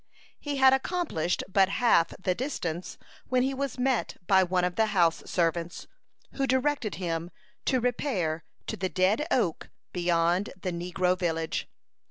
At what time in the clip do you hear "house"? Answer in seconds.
4.87-5.21